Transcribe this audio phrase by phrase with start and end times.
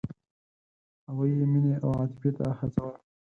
[1.07, 2.95] هغوی یې مینې او عاطفې ته هڅول.